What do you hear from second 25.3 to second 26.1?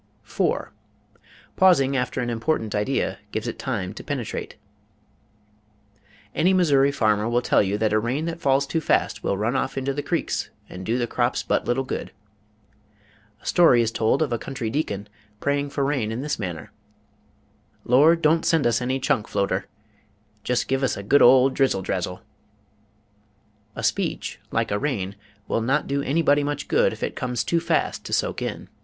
will not do